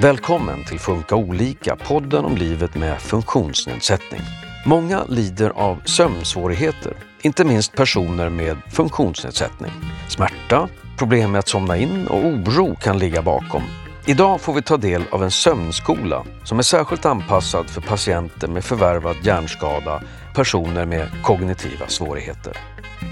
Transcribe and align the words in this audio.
Välkommen 0.00 0.64
till 0.64 0.78
Funka 0.78 1.16
olika, 1.16 1.76
podden 1.76 2.24
om 2.24 2.36
livet 2.36 2.74
med 2.74 3.00
funktionsnedsättning. 3.00 4.20
Många 4.66 5.04
lider 5.04 5.50
av 5.50 5.82
sömnsvårigheter, 5.84 6.96
inte 7.22 7.44
minst 7.44 7.72
personer 7.72 8.28
med 8.28 8.56
funktionsnedsättning. 8.72 9.72
Smärta, 10.08 10.68
problem 10.98 11.32
med 11.32 11.38
att 11.38 11.48
somna 11.48 11.76
in 11.76 12.06
och 12.06 12.26
oro 12.26 12.74
kan 12.74 12.98
ligga 12.98 13.22
bakom. 13.22 13.62
Idag 14.08 14.40
får 14.40 14.52
vi 14.52 14.62
ta 14.62 14.76
del 14.76 15.04
av 15.10 15.22
en 15.22 15.30
sömnskola 15.30 16.24
som 16.44 16.58
är 16.58 16.62
särskilt 16.62 17.06
anpassad 17.06 17.70
för 17.70 17.80
patienter 17.80 18.48
med 18.48 18.64
förvärvad 18.64 19.16
hjärnskada, 19.22 20.02
personer 20.34 20.86
med 20.86 21.08
kognitiva 21.22 21.86
svårigheter. 21.86 22.56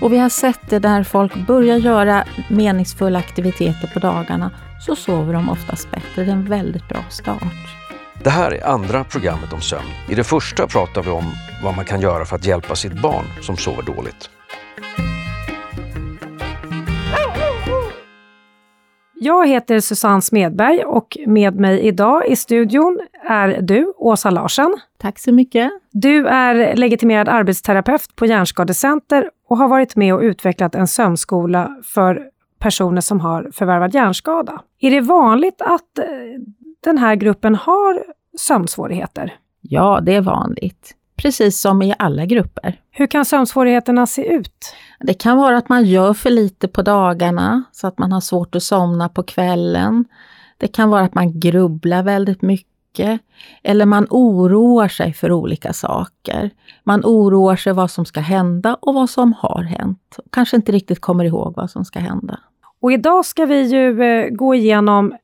Och 0.01 0.13
vi 0.13 0.19
har 0.19 0.29
sett 0.29 0.61
det 0.69 0.79
där 0.79 1.05
folk 1.05 1.47
börjar 1.47 1.77
göra 1.77 2.25
meningsfulla 2.51 3.19
aktiviteter 3.19 3.91
på 3.95 3.99
dagarna 3.99 4.51
så 4.81 4.97
sover 4.97 5.33
de 5.33 5.51
oftast 5.51 5.91
bättre. 5.91 6.25
Det 6.25 6.31
är 6.31 6.33
en 6.33 6.45
väldigt 6.49 6.89
bra 6.89 7.05
start. 7.11 7.43
Det 8.23 8.31
här 8.31 8.51
är 8.51 8.67
andra 8.67 9.05
programmet 9.05 9.53
om 9.53 9.61
sömn. 9.61 9.91
I 10.09 10.15
det 10.15 10.25
första 10.25 10.67
pratar 10.67 11.03
vi 11.03 11.11
om 11.11 11.33
vad 11.63 11.77
man 11.77 11.85
kan 11.85 12.01
göra 12.01 12.25
för 12.25 12.37
att 12.37 12.47
hjälpa 12.47 12.75
sitt 12.77 13.03
barn 13.03 13.25
som 13.43 13.57
sover 13.57 13.83
dåligt. 13.83 14.31
Jag 19.21 19.49
heter 19.49 19.81
Susanne 19.81 20.23
Smedberg 20.23 20.85
och 20.85 21.19
med 21.27 21.61
mig 21.61 21.81
idag 21.81 22.27
i 22.27 22.37
studion 22.37 23.01
är 23.29 23.61
du, 23.63 23.93
Åsa 23.97 24.31
Larsen. 24.31 24.77
Tack 24.99 25.19
så 25.19 25.33
mycket. 25.33 25.71
Du 25.93 26.27
är 26.27 26.77
legitimerad 26.77 27.29
arbetsterapeut 27.29 28.17
på 28.17 28.27
Hjärnskadecenter 28.27 29.31
och 29.49 29.57
har 29.57 29.69
varit 29.69 29.97
med 29.97 30.15
och 30.15 30.21
utvecklat 30.21 30.75
en 30.75 30.87
sömnskola 30.87 31.77
för 31.85 32.23
personer 32.59 33.01
som 33.01 33.21
har 33.21 33.51
förvärvad 33.53 33.95
hjärnskada. 33.95 34.61
Är 34.81 34.91
det 34.91 35.01
vanligt 35.01 35.63
att 35.63 35.99
eh, 35.99 36.05
den 36.85 36.99
här 36.99 37.15
gruppen 37.15 37.55
har 37.55 38.03
sömnsvårigheter? 38.39 39.35
Ja, 39.61 40.01
det 40.03 40.15
är 40.15 40.21
vanligt. 40.21 40.95
Precis 41.17 41.61
som 41.61 41.83
i 41.83 41.95
alla 41.99 42.27
grupper. 42.27 42.81
Hur 42.91 43.07
kan 43.07 43.25
sömnsvårigheterna 43.25 44.07
se 44.07 44.27
ut? 44.35 44.75
Det 45.01 45.15
kan 45.15 45.37
vara 45.37 45.57
att 45.57 45.69
man 45.69 45.85
gör 45.85 46.15
för 46.15 46.31
lite 46.31 46.69
på 46.69 46.83
dagarna, 46.83 47.65
så 47.73 47.87
att 47.87 47.99
man 47.99 48.13
har 48.13 48.21
svårt 48.21 48.55
att 48.55 48.63
somna 48.63 49.09
på 49.09 49.23
kvällen. 49.23 50.05
Det 50.59 50.69
kan 50.69 50.91
vara 50.91 51.03
att 51.03 51.15
man 51.15 51.41
grubblar 51.41 52.03
väldigt 52.03 52.43
mycket. 52.43 53.21
Eller 53.63 53.87
man 53.87 54.07
oroar 54.11 54.89
sig 54.89 55.13
för 55.13 55.33
olika 55.33 55.73
saker. 55.73 56.51
Man 56.85 57.01
oroar 57.05 57.57
sig 57.57 57.73
vad 57.73 57.91
som 57.91 58.05
ska 58.05 58.21
hända 58.21 58.77
och 58.81 58.95
vad 58.95 59.11
som 59.11 59.33
har 59.33 59.63
hänt. 59.63 60.19
Kanske 60.33 60.57
inte 60.57 60.73
riktigt 60.73 61.01
kommer 61.01 61.25
ihåg 61.25 61.55
vad 61.57 61.71
som 61.71 61.85
ska 61.85 61.99
hända. 61.99 62.41
Och 62.81 62.93
idag 62.93 63.25
ska 63.25 63.47
vi 63.47 63.63
ju 63.63 64.03
eh, 64.03 64.29
gå 64.31 64.55
igenom 64.55 65.17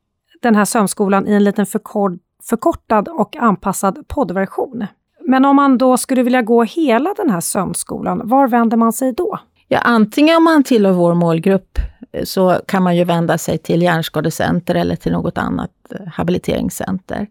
den 0.42 0.54
här 0.54 0.64
sömnskolan 0.64 1.28
i 1.28 1.32
en 1.32 1.44
liten 1.44 1.66
förkort, 1.66 2.12
förkortad 2.42 3.08
och 3.08 3.36
anpassad 3.36 4.08
poddversion. 4.08 4.86
Men 5.32 5.44
om 5.44 5.56
man 5.56 5.78
då 5.78 5.96
skulle 5.96 6.22
vilja 6.22 6.42
gå 6.42 6.62
hela 6.62 7.14
den 7.16 7.30
här 7.30 7.40
sömnskolan, 7.40 8.20
var 8.24 8.48
vänder 8.48 8.76
man 8.76 8.92
sig 8.92 9.12
då? 9.12 9.38
Ja, 9.68 9.78
antingen 9.78 10.36
om 10.36 10.44
man 10.44 10.64
tillhör 10.64 10.92
vår 10.92 11.14
målgrupp 11.14 11.78
eh, 12.12 12.24
så 12.24 12.60
kan 12.66 12.82
man 12.82 12.96
ju 12.96 13.04
vända 13.04 13.38
sig 13.38 13.58
till 13.58 13.82
Hjärnskadecenter 13.82 14.74
eller 14.74 14.96
till 14.96 15.12
något 15.12 15.38
annat 15.38 15.70
eh, 15.90 16.06
habiliteringscenter. 16.06 17.26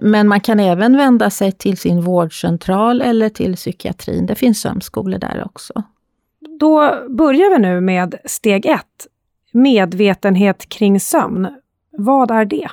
Men 0.00 0.28
man 0.28 0.40
kan 0.40 0.60
även 0.60 0.96
vända 0.96 1.30
sig 1.30 1.52
till 1.52 1.76
sin 1.76 2.00
vårdcentral 2.00 3.02
eller 3.02 3.28
till 3.28 3.56
psykiatrin. 3.56 4.26
Det 4.26 4.34
finns 4.34 4.60
sömnskolor 4.60 5.18
där 5.18 5.42
också. 5.44 5.82
Då 6.60 6.94
börjar 7.08 7.50
vi 7.50 7.58
nu 7.58 7.80
med 7.80 8.14
steg 8.24 8.66
ett, 8.66 9.06
medvetenhet 9.52 10.68
kring 10.68 11.00
sömn. 11.00 11.48
Vad 11.90 12.30
är 12.30 12.44
det? 12.44 12.68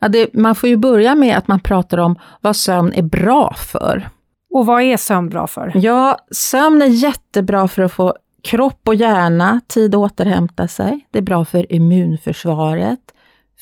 Ja, 0.00 0.08
det, 0.08 0.34
man 0.34 0.54
får 0.54 0.68
ju 0.68 0.76
börja 0.76 1.14
med 1.14 1.38
att 1.38 1.48
man 1.48 1.60
pratar 1.60 1.98
om 1.98 2.18
vad 2.40 2.56
sömn 2.56 2.92
är 2.92 3.02
bra 3.02 3.54
för. 3.54 4.08
Och 4.50 4.66
vad 4.66 4.82
är 4.82 4.96
sömn 4.96 5.28
bra 5.28 5.46
för? 5.46 5.72
Ja, 5.74 6.18
sömn 6.30 6.82
är 6.82 6.86
jättebra 6.86 7.68
för 7.68 7.82
att 7.82 7.92
få 7.92 8.14
kropp 8.42 8.88
och 8.88 8.94
hjärna 8.94 9.60
tid 9.68 9.94
att 9.94 9.98
återhämta 9.98 10.68
sig. 10.68 11.06
Det 11.10 11.18
är 11.18 11.22
bra 11.22 11.44
för 11.44 11.72
immunförsvaret, 11.72 13.00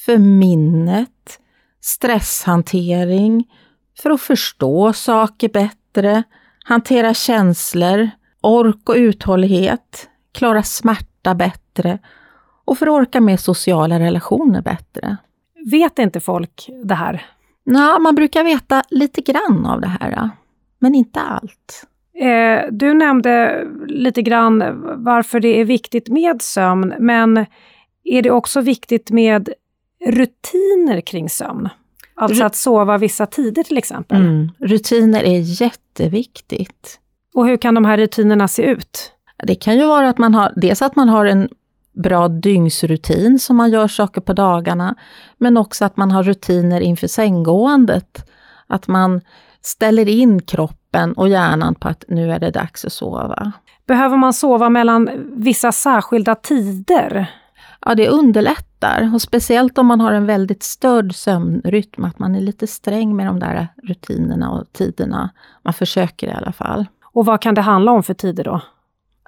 för 0.07 0.19
minnet, 0.19 1.39
stresshantering, 1.81 3.45
för 4.03 4.11
att 4.11 4.21
förstå 4.21 4.93
saker 4.93 5.49
bättre, 5.49 6.23
hantera 6.65 7.15
känslor, 7.15 8.11
ork 8.41 8.89
och 8.89 8.95
uthållighet, 8.95 10.09
klara 10.33 10.63
smärta 10.63 11.35
bättre 11.35 11.99
och 12.65 12.79
för 12.79 12.87
att 12.87 12.93
orka 12.93 13.21
med 13.21 13.41
sociala 13.41 14.01
relationer 14.01 14.63
bättre. 14.63 15.17
Vet 15.71 15.99
inte 15.99 16.21
folk 16.21 16.69
det 16.85 16.95
här? 16.95 17.27
Nej, 17.65 18.01
man 18.01 18.15
brukar 18.15 18.45
veta 18.45 18.83
lite 18.91 19.21
grann 19.21 19.67
av 19.67 19.81
det 19.81 19.87
här, 20.01 20.31
men 20.79 20.95
inte 20.95 21.21
allt. 21.21 21.87
Eh, 22.21 22.73
du 22.73 22.95
nämnde 22.95 23.65
lite 23.87 24.23
grann 24.23 24.65
varför 25.05 25.41
det 25.41 25.61
är 25.61 25.65
viktigt 25.65 26.09
med 26.09 26.43
sömn, 26.43 26.95
men 26.99 27.47
är 28.05 28.23
det 28.23 28.31
också 28.31 28.61
viktigt 28.61 29.11
med 29.11 29.49
rutiner 30.07 31.01
kring 31.01 31.31
sömn? 31.31 31.69
Alltså 32.15 32.45
att 32.45 32.57
sova 32.57 32.99
vissa 32.99 33.27
tider 33.27 33.63
till 33.63 33.79
exempel? 33.79 34.21
Mm. 34.21 34.51
Rutiner 34.59 35.25
är 35.25 35.63
jätteviktigt. 35.63 37.01
Och 37.35 37.47
hur 37.47 37.57
kan 37.57 37.75
de 37.75 37.85
här 37.85 37.97
rutinerna 37.97 38.49
se 38.49 38.63
ut? 38.63 39.13
Det 39.43 39.55
kan 39.55 39.79
ju 39.79 39.87
vara 39.87 40.09
att 40.09 40.19
man 40.19 40.35
har, 40.35 40.53
dels 40.57 40.83
att 40.83 40.97
man 40.97 41.09
har 41.09 41.27
en 41.27 41.49
bra 42.03 42.29
dygnsrutin 42.29 43.39
som 43.39 43.57
man 43.57 43.71
gör 43.71 43.89
saker 43.89 44.21
på 44.21 44.33
dagarna, 44.33 44.95
men 45.39 45.57
också 45.57 45.85
att 45.85 45.97
man 45.97 46.11
har 46.11 46.23
rutiner 46.23 46.81
inför 46.81 47.07
sänggåendet. 47.07 48.31
Att 48.67 48.89
man 48.89 49.21
ställer 49.61 50.09
in 50.09 50.43
kroppen 50.43 51.13
och 51.13 51.29
hjärnan 51.29 51.75
på 51.75 51.89
att 51.89 52.05
nu 52.09 52.33
är 52.33 52.39
det 52.39 52.51
dags 52.51 52.85
att 52.85 52.93
sova. 52.93 53.53
Behöver 53.87 54.17
man 54.17 54.33
sova 54.33 54.69
mellan 54.69 55.11
vissa 55.37 55.73
särskilda 55.73 56.35
tider? 56.35 57.31
Ja, 57.87 57.95
det 57.95 58.09
underlättar. 58.09 59.11
Och 59.15 59.23
speciellt 59.23 59.79
om 59.79 59.87
man 59.87 60.01
har 60.01 60.13
en 60.13 60.27
väldigt 60.27 60.63
störd 60.63 61.15
sömnrytm, 61.15 62.05
att 62.05 62.19
man 62.19 62.35
är 62.35 62.41
lite 62.41 62.67
sträng 62.67 63.17
med 63.17 63.27
de 63.27 63.39
där 63.39 63.69
rutinerna 63.83 64.51
och 64.51 64.73
tiderna. 64.73 65.31
Man 65.63 65.75
försöker 65.75 66.27
i 66.27 66.33
alla 66.33 66.53
fall. 66.53 66.87
Och 67.03 67.27
vad 67.27 67.41
kan 67.41 67.55
det 67.55 67.61
handla 67.61 67.93
om 67.93 68.03
för 68.03 68.15
tider 68.15 68.45
då? 68.45 68.61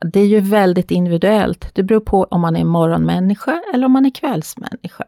Det 0.04 0.20
är 0.20 0.26
ju 0.26 0.40
väldigt 0.40 0.90
individuellt. 0.90 1.74
Det 1.74 1.82
beror 1.82 2.00
på 2.00 2.24
om 2.24 2.40
man 2.40 2.56
är 2.56 2.64
morgonmänniska 2.64 3.62
eller 3.74 3.86
om 3.86 3.92
man 3.92 4.06
är 4.06 4.10
kvällsmänniska. 4.10 5.04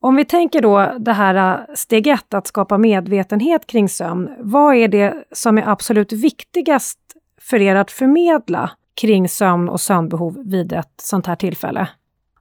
Om 0.00 0.16
vi 0.16 0.24
tänker 0.24 0.62
då 0.62 0.94
det 0.98 1.12
här 1.12 1.34
äh, 1.34 1.74
steg 1.74 2.06
ett, 2.06 2.34
att 2.34 2.46
skapa 2.46 2.78
medvetenhet 2.78 3.66
kring 3.66 3.88
sömn. 3.88 4.30
Vad 4.38 4.74
är 4.74 4.88
det 4.88 5.14
som 5.32 5.58
är 5.58 5.68
absolut 5.68 6.12
viktigast 6.12 6.98
för 7.40 7.60
er 7.60 7.74
att 7.76 7.90
förmedla 7.90 8.70
kring 9.00 9.28
sömn 9.28 9.68
och 9.68 9.80
sömnbehov 9.80 10.42
vid 10.44 10.72
ett 10.72 10.94
sånt 11.02 11.26
här 11.26 11.36
tillfälle? 11.36 11.88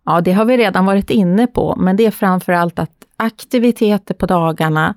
Ja, 0.06 0.22
det 0.22 0.32
har 0.32 0.46
vi 0.46 0.58
redan 0.58 0.86
varit 0.86 1.10
inne 1.10 1.48
på, 1.48 1.76
men 1.78 1.96
det 1.96 2.06
är 2.06 2.12
framför 2.12 2.54
allt 2.54 2.80
att 2.80 3.06
aktiviteter 3.18 4.14
på 4.14 4.26
dagarna, 4.26 4.96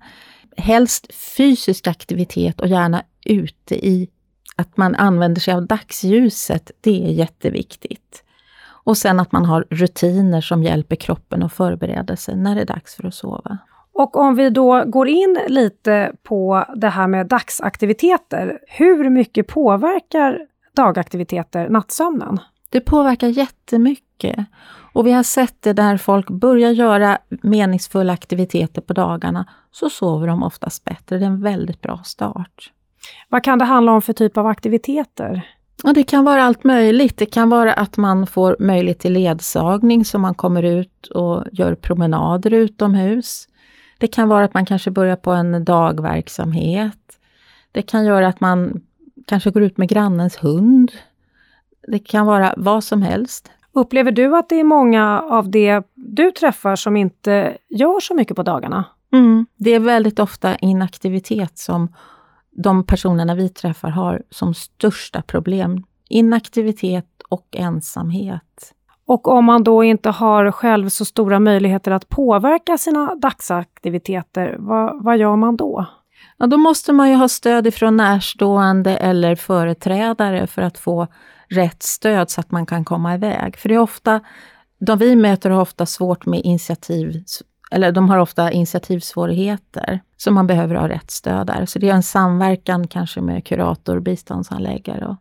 helst 0.56 1.14
fysisk 1.14 1.86
aktivitet 1.86 2.60
och 2.60 2.68
gärna 2.68 3.02
ute 3.24 3.86
i 3.86 4.08
att 4.56 4.76
man 4.76 4.94
använder 4.94 5.40
sig 5.40 5.54
av 5.54 5.66
dagsljuset, 5.66 6.70
det 6.80 7.04
är 7.04 7.12
jätteviktigt. 7.12 8.22
Och 8.68 8.96
sen 8.96 9.20
att 9.20 9.32
man 9.32 9.44
har 9.44 9.66
rutiner 9.70 10.40
som 10.40 10.62
hjälper 10.62 10.96
kroppen 10.96 11.42
att 11.42 11.52
förbereda 11.52 12.16
sig 12.16 12.36
när 12.36 12.54
det 12.54 12.60
är 12.60 12.66
dags 12.66 12.94
för 12.94 13.06
att 13.06 13.14
sova. 13.14 13.58
Och 13.92 14.16
om 14.16 14.34
vi 14.34 14.50
då 14.50 14.84
går 14.86 15.08
in 15.08 15.38
lite 15.48 16.12
på 16.22 16.64
det 16.76 16.88
här 16.88 17.06
med 17.06 17.26
dagsaktiviteter. 17.26 18.58
Hur 18.66 19.10
mycket 19.10 19.46
påverkar 19.46 20.38
dagaktiviteter 20.76 21.68
nattsömnen? 21.68 22.38
Det 22.70 22.80
påverkar 22.80 23.28
jättemycket. 23.28 24.36
Och 24.92 25.06
vi 25.06 25.12
har 25.12 25.22
sett 25.22 25.62
det 25.62 25.72
där 25.72 25.96
folk 25.96 26.30
börjar 26.30 26.70
göra 26.70 27.18
meningsfulla 27.28 28.12
aktiviteter 28.12 28.80
på 28.80 28.92
dagarna, 28.92 29.44
så 29.70 29.90
sover 29.90 30.26
de 30.26 30.42
oftast 30.42 30.84
bättre. 30.84 31.18
Det 31.18 31.24
är 31.24 31.30
en 31.30 31.42
väldigt 31.42 31.80
bra 31.82 32.00
start. 32.04 32.72
Vad 33.28 33.44
kan 33.44 33.58
det 33.58 33.64
handla 33.64 33.92
om 33.92 34.02
för 34.02 34.12
typ 34.12 34.36
av 34.36 34.46
aktiviteter? 34.46 35.42
Ja, 35.82 35.92
det 35.92 36.02
kan 36.02 36.24
vara 36.24 36.42
allt 36.42 36.64
möjligt. 36.64 37.16
Det 37.16 37.26
kan 37.26 37.50
vara 37.50 37.72
att 37.72 37.96
man 37.96 38.26
får 38.26 38.56
möjlighet 38.58 38.98
till 38.98 39.12
ledsagning 39.12 40.04
så 40.04 40.18
man 40.18 40.34
kommer 40.34 40.62
ut 40.62 41.06
och 41.06 41.44
gör 41.52 41.74
promenader 41.74 42.52
utomhus. 42.52 43.48
Det 43.98 44.06
kan 44.06 44.28
vara 44.28 44.44
att 44.44 44.54
man 44.54 44.66
kanske 44.66 44.90
börjar 44.90 45.16
på 45.16 45.30
en 45.30 45.64
dagverksamhet. 45.64 46.98
Det 47.72 47.82
kan 47.82 48.04
göra 48.04 48.28
att 48.28 48.40
man 48.40 48.80
kanske 49.26 49.50
går 49.50 49.62
ut 49.62 49.78
med 49.78 49.88
grannens 49.88 50.36
hund. 50.36 50.92
Det 51.88 51.98
kan 51.98 52.26
vara 52.26 52.54
vad 52.56 52.84
som 52.84 53.02
helst. 53.02 53.50
Upplever 53.72 54.12
du 54.12 54.36
att 54.36 54.48
det 54.48 54.60
är 54.60 54.64
många 54.64 55.20
av 55.20 55.50
det 55.50 55.82
du 55.94 56.30
träffar 56.30 56.76
som 56.76 56.96
inte 56.96 57.56
gör 57.68 58.00
så 58.00 58.14
mycket 58.14 58.36
på 58.36 58.42
dagarna? 58.42 58.84
Mm, 59.12 59.46
det 59.56 59.70
är 59.70 59.80
väldigt 59.80 60.18
ofta 60.18 60.56
inaktivitet 60.56 61.58
som 61.58 61.88
de 62.56 62.84
personerna 62.84 63.34
vi 63.34 63.48
träffar 63.48 63.88
har 63.88 64.22
som 64.30 64.54
största 64.54 65.22
problem. 65.22 65.84
Inaktivitet 66.08 67.06
och 67.28 67.46
ensamhet. 67.52 68.72
Och 69.06 69.28
om 69.28 69.44
man 69.44 69.64
då 69.64 69.84
inte 69.84 70.10
har 70.10 70.52
själv 70.52 70.88
så 70.88 71.04
stora 71.04 71.40
möjligheter 71.40 71.90
att 71.90 72.08
påverka 72.08 72.78
sina 72.78 73.14
dagsaktiviteter, 73.14 74.56
vad, 74.58 75.04
vad 75.04 75.18
gör 75.18 75.36
man 75.36 75.56
då? 75.56 75.86
Ja, 76.36 76.46
då 76.46 76.56
måste 76.56 76.92
man 76.92 77.10
ju 77.10 77.14
ha 77.14 77.28
stöd 77.28 77.66
ifrån 77.66 77.96
närstående 77.96 78.96
eller 78.96 79.34
företrädare 79.34 80.46
för 80.46 80.62
att 80.62 80.78
få 80.78 81.06
rätt 81.48 81.82
stöd 81.82 82.30
så 82.30 82.40
att 82.40 82.50
man 82.50 82.66
kan 82.66 82.84
komma 82.84 83.14
iväg. 83.14 83.56
För 83.56 83.68
det 83.68 83.74
är 83.74 83.78
ofta, 83.78 84.20
de 84.78 84.98
vi 84.98 85.16
möter 85.16 85.50
har 85.50 85.60
ofta 85.60 85.86
svårt 85.86 86.26
med 86.26 86.40
initiativ, 86.44 87.24
eller 87.70 87.92
de 87.92 88.08
har 88.08 88.18
ofta 88.18 88.50
initiativsvårigheter, 88.50 90.00
så 90.16 90.30
man 90.30 90.46
behöver 90.46 90.74
ha 90.74 90.88
rätt 90.88 91.10
stöd 91.10 91.46
där. 91.46 91.66
Så 91.66 91.78
det 91.78 91.88
är 91.90 91.94
en 91.94 92.02
samverkan 92.02 92.88
kanske 92.88 93.20
med 93.20 93.44
kurator, 93.44 94.00
biståndsanläggare 94.00 95.06
och 95.06 95.16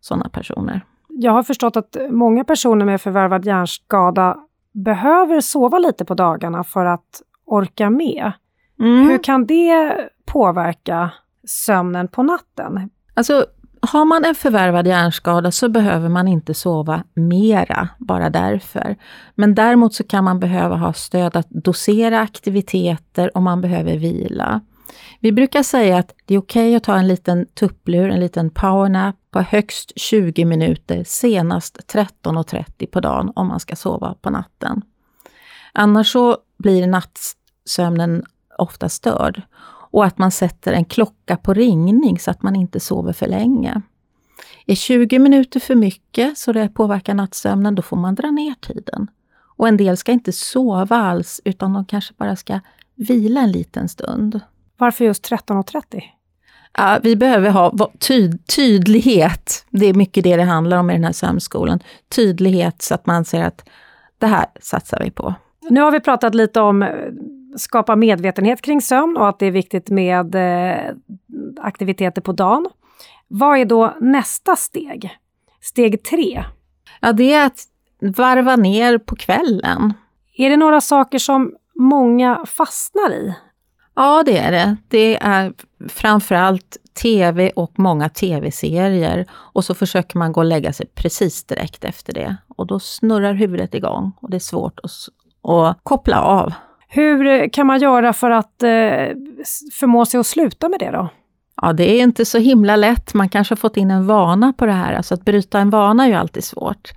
sådana 0.00 0.28
personer. 0.28 0.84
Jag 1.08 1.32
har 1.32 1.42
förstått 1.42 1.76
att 1.76 1.96
många 2.10 2.44
personer 2.44 2.84
med 2.84 3.00
förvärvad 3.00 3.44
hjärnskada 3.44 4.36
behöver 4.72 5.40
sova 5.40 5.78
lite 5.78 6.04
på 6.04 6.14
dagarna 6.14 6.64
för 6.64 6.84
att 6.84 7.22
orka 7.44 7.90
med. 7.90 8.32
Mm. 8.80 9.08
Hur 9.08 9.18
kan 9.18 9.46
det 9.46 9.96
påverka 10.24 11.10
sömnen 11.46 12.08
på 12.08 12.22
natten? 12.22 12.90
Alltså, 13.14 13.46
har 13.86 14.04
man 14.04 14.24
en 14.24 14.34
förvärvad 14.34 14.86
hjärnskada 14.86 15.50
så 15.50 15.68
behöver 15.68 16.08
man 16.08 16.28
inte 16.28 16.54
sova 16.54 17.02
mera, 17.14 17.88
bara 17.98 18.30
därför. 18.30 18.96
Men 19.34 19.54
däremot 19.54 19.94
så 19.94 20.04
kan 20.04 20.24
man 20.24 20.40
behöva 20.40 20.76
ha 20.76 20.92
stöd 20.92 21.36
att 21.36 21.50
dosera 21.50 22.20
aktiviteter 22.20 23.36
och 23.36 23.42
man 23.42 23.60
behöver 23.60 23.96
vila. 23.96 24.60
Vi 25.20 25.32
brukar 25.32 25.62
säga 25.62 25.98
att 25.98 26.14
det 26.26 26.34
är 26.34 26.38
okej 26.38 26.68
okay 26.68 26.76
att 26.76 26.84
ta 26.84 26.96
en 26.96 27.08
liten 27.08 27.46
tupplur, 27.46 28.10
en 28.10 28.20
liten 28.20 28.50
powernap 28.50 29.16
på 29.30 29.40
högst 29.40 29.92
20 29.96 30.44
minuter, 30.44 31.04
senast 31.06 31.78
13.30 31.94 32.86
på 32.86 33.00
dagen 33.00 33.32
om 33.34 33.46
man 33.46 33.60
ska 33.60 33.76
sova 33.76 34.14
på 34.20 34.30
natten. 34.30 34.82
Annars 35.72 36.12
så 36.12 36.36
blir 36.58 36.86
nattsömnen 36.86 38.24
ofta 38.58 38.88
störd 38.88 39.42
och 39.92 40.04
att 40.04 40.18
man 40.18 40.30
sätter 40.30 40.72
en 40.72 40.84
klocka 40.84 41.36
på 41.36 41.54
ringning 41.54 42.18
så 42.18 42.30
att 42.30 42.42
man 42.42 42.56
inte 42.56 42.80
sover 42.80 43.12
för 43.12 43.26
länge. 43.26 43.82
Är 44.66 44.74
20 44.74 45.18
minuter 45.18 45.60
för 45.60 45.74
mycket 45.74 46.38
så 46.38 46.52
det 46.52 46.68
påverkar 46.68 47.14
nattsömnen, 47.14 47.74
då 47.74 47.82
får 47.82 47.96
man 47.96 48.14
dra 48.14 48.30
ner 48.30 48.54
tiden. 48.54 49.10
Och 49.56 49.68
en 49.68 49.76
del 49.76 49.96
ska 49.96 50.12
inte 50.12 50.32
sova 50.32 50.96
alls, 50.96 51.40
utan 51.44 51.72
de 51.72 51.84
kanske 51.84 52.14
bara 52.16 52.36
ska 52.36 52.60
vila 52.94 53.40
en 53.40 53.52
liten 53.52 53.88
stund. 53.88 54.40
Varför 54.76 55.04
just 55.04 55.30
13.30? 55.30 56.02
Ja, 56.78 56.98
vi 57.02 57.16
behöver 57.16 57.50
ha 57.50 57.90
tyd 57.98 58.46
tydlighet. 58.46 59.66
Det 59.70 59.86
är 59.86 59.94
mycket 59.94 60.24
det 60.24 60.36
det 60.36 60.42
handlar 60.42 60.76
om 60.76 60.90
i 60.90 60.92
den 60.92 61.04
här 61.04 61.12
sömnskolan. 61.12 61.80
Tydlighet 62.08 62.82
så 62.82 62.94
att 62.94 63.06
man 63.06 63.24
ser 63.24 63.44
att 63.44 63.68
det 64.18 64.26
här 64.26 64.46
satsar 64.60 65.00
vi 65.04 65.10
på. 65.10 65.34
Nu 65.70 65.80
har 65.80 65.90
vi 65.90 66.00
pratat 66.00 66.34
lite 66.34 66.60
om 66.60 66.88
skapa 67.56 67.96
medvetenhet 67.96 68.62
kring 68.62 68.82
sömn 68.82 69.16
och 69.16 69.28
att 69.28 69.38
det 69.38 69.46
är 69.46 69.50
viktigt 69.50 69.90
med 69.90 70.34
eh, 70.34 70.94
aktiviteter 71.60 72.22
på 72.22 72.32
dagen. 72.32 72.66
Vad 73.28 73.58
är 73.58 73.64
då 73.64 73.96
nästa 74.00 74.56
steg? 74.56 75.18
Steg 75.60 76.02
tre? 76.02 76.44
Ja, 77.00 77.12
det 77.12 77.32
är 77.32 77.46
att 77.46 77.64
varva 78.00 78.56
ner 78.56 78.98
på 78.98 79.16
kvällen. 79.16 79.94
Är 80.36 80.50
det 80.50 80.56
några 80.56 80.80
saker 80.80 81.18
som 81.18 81.54
många 81.74 82.46
fastnar 82.46 83.10
i? 83.10 83.34
Ja, 83.94 84.22
det 84.26 84.38
är 84.38 84.52
det. 84.52 84.76
Det 84.88 85.22
är 85.22 85.52
framförallt 85.88 86.76
tv 87.02 87.50
och 87.50 87.78
många 87.78 88.08
tv-serier. 88.08 89.26
Och 89.32 89.64
så 89.64 89.74
försöker 89.74 90.18
man 90.18 90.32
gå 90.32 90.40
och 90.40 90.44
lägga 90.44 90.72
sig 90.72 90.86
precis 90.94 91.44
direkt 91.44 91.84
efter 91.84 92.12
det. 92.12 92.36
Och 92.56 92.66
då 92.66 92.80
snurrar 92.80 93.34
huvudet 93.34 93.74
igång 93.74 94.12
och 94.20 94.30
det 94.30 94.36
är 94.36 94.40
svårt 94.40 94.80
att, 94.82 94.90
att 95.50 95.78
koppla 95.82 96.20
av. 96.20 96.52
Hur 96.94 97.48
kan 97.48 97.66
man 97.66 97.80
göra 97.80 98.12
för 98.12 98.30
att 98.30 98.62
eh, 98.62 98.68
förmå 99.72 100.06
sig 100.06 100.20
att 100.20 100.26
sluta 100.26 100.68
med 100.68 100.80
det 100.80 100.90
då? 100.90 101.08
Ja, 101.62 101.72
det 101.72 101.90
är 101.90 102.02
inte 102.02 102.24
så 102.24 102.38
himla 102.38 102.76
lätt. 102.76 103.14
Man 103.14 103.28
kanske 103.28 103.52
har 103.52 103.56
fått 103.56 103.76
in 103.76 103.90
en 103.90 104.06
vana 104.06 104.52
på 104.52 104.66
det 104.66 104.72
här. 104.72 104.92
Alltså 104.92 105.14
att 105.14 105.24
bryta 105.24 105.58
en 105.58 105.70
vana 105.70 106.04
är 106.04 106.08
ju 106.08 106.14
alltid 106.14 106.44
svårt. 106.44 106.90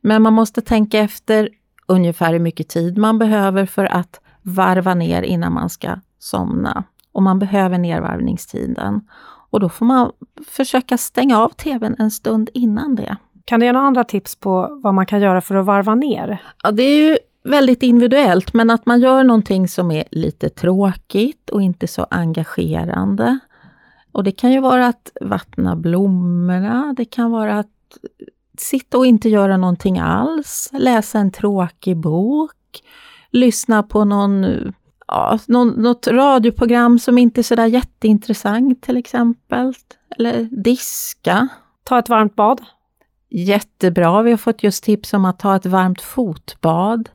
Men 0.00 0.22
man 0.22 0.32
måste 0.32 0.60
tänka 0.60 0.98
efter 0.98 1.48
ungefär 1.86 2.32
hur 2.32 2.40
mycket 2.40 2.68
tid 2.68 2.98
man 2.98 3.18
behöver 3.18 3.66
för 3.66 3.84
att 3.84 4.20
varva 4.42 4.94
ner 4.94 5.22
innan 5.22 5.52
man 5.52 5.70
ska 5.70 5.88
somna. 6.18 6.84
Och 7.12 7.22
man 7.22 7.38
behöver 7.38 7.78
nedvarvningstiden. 7.78 9.00
Och 9.50 9.60
då 9.60 9.68
får 9.68 9.86
man 9.86 10.12
försöka 10.48 10.98
stänga 10.98 11.38
av 11.38 11.48
TVn 11.48 11.96
en 11.98 12.10
stund 12.10 12.50
innan 12.54 12.94
det. 12.94 13.16
Kan 13.44 13.60
du 13.60 13.66
ge 13.66 13.72
några 13.72 13.86
andra 13.86 14.04
tips 14.04 14.36
på 14.36 14.80
vad 14.82 14.94
man 14.94 15.06
kan 15.06 15.20
göra 15.20 15.40
för 15.40 15.54
att 15.54 15.66
varva 15.66 15.94
ner? 15.94 16.42
Ja, 16.62 16.70
det 16.70 16.82
är 16.82 17.10
ju 17.10 17.18
väldigt 17.44 17.82
individuellt, 17.82 18.54
men 18.54 18.70
att 18.70 18.86
man 18.86 19.00
gör 19.00 19.24
någonting 19.24 19.68
som 19.68 19.90
är 19.90 20.04
lite 20.10 20.48
tråkigt 20.48 21.50
och 21.50 21.62
inte 21.62 21.86
så 21.86 22.06
engagerande. 22.10 23.38
Och 24.12 24.24
det 24.24 24.32
kan 24.32 24.52
ju 24.52 24.60
vara 24.60 24.86
att 24.86 25.12
vattna 25.20 25.76
blommorna, 25.76 26.94
det 26.96 27.04
kan 27.04 27.30
vara 27.30 27.58
att 27.58 27.66
sitta 28.58 28.98
och 28.98 29.06
inte 29.06 29.28
göra 29.28 29.56
någonting 29.56 29.98
alls, 29.98 30.70
läsa 30.72 31.18
en 31.18 31.32
tråkig 31.32 31.96
bok, 31.96 32.82
lyssna 33.30 33.82
på 33.82 34.04
någon, 34.04 34.46
ja, 35.06 35.38
någon, 35.46 35.68
något 35.68 36.06
radioprogram 36.06 36.98
som 36.98 37.18
inte 37.18 37.40
är 37.40 37.42
sådär 37.42 37.66
jätteintressant 37.66 38.82
till 38.82 38.96
exempel. 38.96 39.74
Eller 40.18 40.44
diska. 40.44 41.48
Ta 41.84 41.98
ett 41.98 42.08
varmt 42.08 42.36
bad. 42.36 42.60
Jättebra. 43.36 44.22
Vi 44.22 44.30
har 44.30 44.38
fått 44.38 44.62
just 44.62 44.84
tips 44.84 45.12
om 45.14 45.24
att 45.24 45.38
ta 45.38 45.56
ett 45.56 45.66
varmt 45.66 46.02
fotbad. 46.02 47.08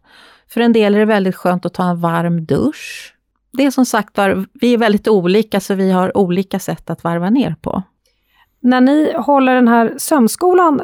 För 0.49 0.61
en 0.61 0.73
del 0.73 0.95
är 0.95 0.99
det 0.99 1.05
väldigt 1.05 1.35
skönt 1.35 1.65
att 1.65 1.73
ta 1.73 1.89
en 1.89 2.01
varm 2.01 2.45
dusch. 2.45 3.15
Det 3.53 3.65
är 3.65 3.71
som 3.71 3.85
sagt 3.85 4.17
var, 4.17 4.45
vi 4.53 4.73
är 4.73 4.77
väldigt 4.77 5.07
olika 5.07 5.59
så 5.59 5.73
vi 5.73 5.91
har 5.91 6.17
olika 6.17 6.59
sätt 6.59 6.89
att 6.89 7.03
varva 7.03 7.29
ner 7.29 7.55
på. 7.61 7.83
När 8.59 8.81
ni 8.81 9.13
håller 9.15 9.55
den 9.55 9.67
här 9.67 9.93
sömnskolan 9.97 10.81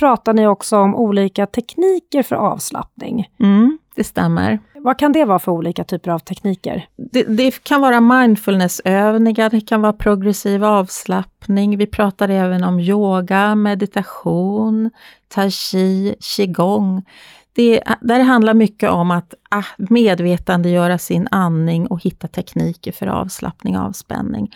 pratar 0.00 0.34
ni 0.34 0.46
också 0.46 0.76
om 0.76 0.94
olika 0.94 1.46
tekniker 1.46 2.22
för 2.22 2.36
avslappning. 2.36 3.28
Mm, 3.40 3.78
det 3.96 4.04
stämmer. 4.04 4.58
Vad 4.74 4.98
kan 4.98 5.12
det 5.12 5.24
vara 5.24 5.38
för 5.38 5.52
olika 5.52 5.84
typer 5.84 6.10
av 6.10 6.18
tekniker? 6.18 6.86
Det, 6.96 7.22
det, 7.22 7.64
kan 7.64 7.80
vara 7.80 8.00
mindfulnessövningar, 8.00 9.50
det 9.50 9.60
kan 9.60 9.82
vara 9.82 9.92
progressiv 9.92 10.64
avslappning. 10.64 11.76
Vi 11.76 11.86
pratar 11.86 12.28
även 12.28 12.64
om 12.64 12.80
yoga, 12.80 13.54
meditation, 13.54 14.90
tai 15.28 15.50
chi, 15.50 16.14
qigong. 16.20 17.04
Det, 17.52 17.82
där 18.00 18.20
handlar 18.20 18.54
mycket 18.54 18.90
om 18.90 19.10
att 19.10 19.34
ah, 19.50 19.64
medvetandegöra 19.78 20.98
sin 20.98 21.28
andning 21.30 21.86
och 21.86 22.02
hitta 22.02 22.28
tekniker 22.28 22.92
för 22.92 23.06
avslappning 23.06 23.78
och 23.78 23.84
avspänning. 23.84 24.54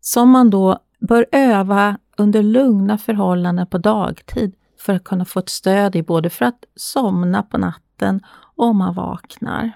Som 0.00 0.30
man 0.30 0.50
då 0.50 0.78
bör 1.08 1.26
öva 1.32 1.96
under 2.18 2.42
lugna 2.42 2.98
förhållanden 2.98 3.66
på 3.66 3.78
dagtid 3.78 4.54
för 4.78 4.92
att 4.92 5.04
kunna 5.04 5.24
få 5.24 5.38
ett 5.38 5.48
stöd 5.48 5.96
i 5.96 6.02
både 6.02 6.30
för 6.30 6.44
att 6.44 6.64
somna 6.76 7.42
på 7.42 7.58
natten 7.58 8.20
och 8.56 8.66
om 8.66 8.76
man 8.76 8.94
vaknar. 8.94 9.72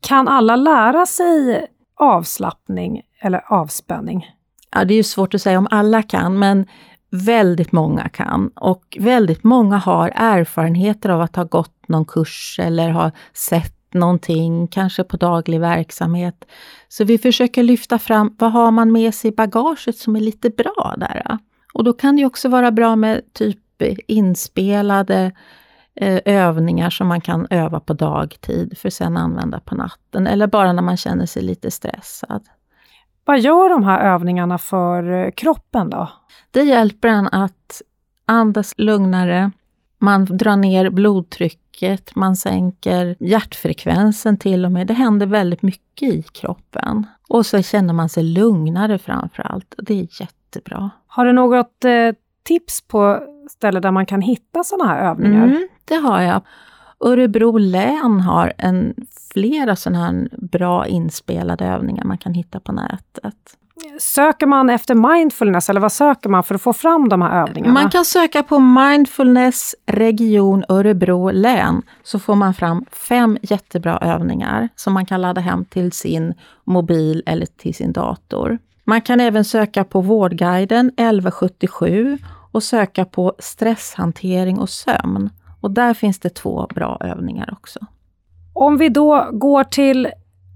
Kan 0.00 0.28
alla 0.28 0.56
lära 0.56 1.06
sig 1.06 1.66
avslappning 1.94 3.02
eller 3.20 3.52
avspänning? 3.52 4.30
Ja, 4.74 4.84
det 4.84 4.94
är 4.94 4.96
ju 4.96 5.02
svårt 5.02 5.34
att 5.34 5.42
säga 5.42 5.58
om 5.58 5.68
alla 5.70 6.02
kan, 6.02 6.38
men 6.38 6.66
väldigt 7.10 7.72
många 7.72 8.08
kan. 8.08 8.48
Och 8.48 8.96
väldigt 9.00 9.44
många 9.44 9.76
har 9.76 10.12
erfarenheter 10.14 11.08
av 11.08 11.20
att 11.20 11.36
ha 11.36 11.44
gått 11.44 11.88
någon 11.88 12.04
kurs 12.04 12.60
eller 12.62 12.90
ha 12.90 13.10
sett 13.32 13.94
någonting, 13.94 14.68
kanske 14.68 15.04
på 15.04 15.16
daglig 15.16 15.60
verksamhet. 15.60 16.44
Så 16.88 17.04
vi 17.04 17.18
försöker 17.18 17.62
lyfta 17.62 17.98
fram, 17.98 18.36
vad 18.38 18.52
har 18.52 18.70
man 18.70 18.92
med 18.92 19.14
sig 19.14 19.28
i 19.28 19.34
bagaget 19.34 19.96
som 19.96 20.16
är 20.16 20.20
lite 20.20 20.50
bra 20.50 20.94
där? 20.96 21.38
Och 21.74 21.84
då 21.84 21.92
kan 21.92 22.16
det 22.16 22.24
också 22.24 22.48
vara 22.48 22.70
bra 22.70 22.96
med 22.96 23.32
typ 23.32 23.58
inspelade 24.06 25.32
eh, 25.94 26.20
övningar 26.24 26.90
som 26.90 27.06
man 27.06 27.20
kan 27.20 27.46
öva 27.50 27.80
på 27.80 27.92
dagtid 27.92 28.78
för 28.78 28.90
sen 28.90 29.16
använda 29.16 29.60
på 29.60 29.74
natten, 29.74 30.26
eller 30.26 30.46
bara 30.46 30.72
när 30.72 30.82
man 30.82 30.96
känner 30.96 31.26
sig 31.26 31.42
lite 31.42 31.70
stressad. 31.70 32.42
Vad 33.24 33.40
gör 33.40 33.68
de 33.68 33.84
här 33.84 34.14
övningarna 34.14 34.58
för 34.58 35.12
eh, 35.12 35.30
kroppen 35.30 35.90
då? 35.90 36.08
Det 36.50 36.62
hjälper 36.62 37.08
en 37.08 37.26
att 37.26 37.82
andas 38.26 38.74
lugnare, 38.76 39.50
man 39.98 40.24
drar 40.24 40.56
ner 40.56 40.90
blodtrycket, 40.90 42.14
man 42.14 42.36
sänker 42.36 43.16
hjärtfrekvensen 43.20 44.38
till 44.38 44.64
och 44.64 44.72
med. 44.72 44.86
Det 44.86 44.94
händer 44.94 45.26
väldigt 45.26 45.62
mycket 45.62 46.08
i 46.08 46.22
kroppen. 46.22 47.06
Och 47.28 47.46
så 47.46 47.62
känner 47.62 47.94
man 47.94 48.08
sig 48.08 48.22
lugnare 48.22 48.98
framför 48.98 49.42
allt. 49.42 49.74
Det 49.78 49.94
är 50.00 50.20
jättebra. 50.20 50.90
Har 51.06 51.24
du 51.24 51.32
något 51.32 51.84
eh, 51.84 52.12
tips 52.42 52.88
på 52.88 53.20
ställe 53.50 53.80
där 53.80 53.90
man 53.90 54.06
kan 54.06 54.20
hitta 54.20 54.64
sådana 54.64 54.90
här 54.90 55.10
övningar? 55.10 55.44
Mm, 55.44 55.68
det 55.84 55.94
har 55.96 56.20
jag. 56.20 56.42
Örebro 57.04 57.58
län 57.58 58.20
har 58.20 58.52
en, 58.58 58.94
flera 59.32 59.76
sådana 59.76 60.04
här 60.04 60.28
bra 60.32 60.86
inspelade 60.86 61.64
övningar 61.64 62.04
man 62.04 62.18
kan 62.18 62.34
hitta 62.34 62.60
på 62.60 62.72
nätet. 62.72 63.56
Söker 63.98 64.46
man 64.46 64.70
efter 64.70 64.94
mindfulness 64.94 65.70
eller 65.70 65.80
vad 65.80 65.92
söker 65.92 66.28
man 66.28 66.44
för 66.44 66.54
att 66.54 66.62
få 66.62 66.72
fram 66.72 67.08
de 67.08 67.22
här 67.22 67.42
övningarna? 67.42 67.74
Man 67.74 67.90
kan 67.90 68.04
söka 68.04 68.42
på 68.42 68.58
mindfulness 68.58 69.74
region 69.86 70.64
Örebro 70.68 71.30
län 71.30 71.82
så 72.02 72.18
får 72.18 72.34
man 72.34 72.54
fram 72.54 72.84
fem 72.92 73.38
jättebra 73.42 73.98
övningar 73.98 74.68
som 74.76 74.92
man 74.92 75.06
kan 75.06 75.20
ladda 75.20 75.40
hem 75.40 75.64
till 75.64 75.92
sin 75.92 76.34
mobil 76.64 77.22
eller 77.26 77.46
till 77.46 77.74
sin 77.74 77.92
dator. 77.92 78.58
Man 78.84 79.00
kan 79.00 79.20
även 79.20 79.44
söka 79.44 79.84
på 79.84 80.00
Vårdguiden 80.00 80.86
1177 80.86 82.18
och 82.52 82.62
söka 82.62 83.04
på 83.04 83.34
stresshantering 83.38 84.58
och 84.58 84.68
sömn. 84.68 85.30
Och 85.60 85.70
där 85.70 85.94
finns 85.94 86.18
det 86.18 86.30
två 86.30 86.66
bra 86.74 86.98
övningar 87.00 87.48
också. 87.52 87.78
Om 88.54 88.76
vi 88.76 88.88
då 88.88 89.28
går 89.32 89.64
till 89.64 90.08